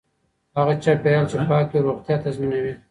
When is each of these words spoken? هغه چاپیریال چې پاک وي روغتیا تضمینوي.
هغه 0.57 0.73
چاپیریال 0.83 1.25
چې 1.31 1.37
پاک 1.49 1.67
وي 1.71 1.79
روغتیا 1.87 2.15
تضمینوي. 2.23 2.73